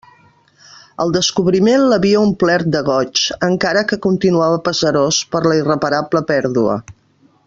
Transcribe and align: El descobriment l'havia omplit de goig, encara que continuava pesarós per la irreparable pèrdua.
El 1.03 1.11
descobriment 1.17 1.83
l'havia 1.91 2.23
omplit 2.29 2.65
de 2.77 2.81
goig, 2.89 3.23
encara 3.51 3.85
que 3.91 4.01
continuava 4.09 4.59
pesarós 4.69 5.21
per 5.37 5.43
la 5.49 5.59
irreparable 5.61 6.27
pèrdua. 6.35 6.81